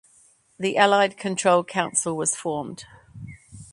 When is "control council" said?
1.15-2.17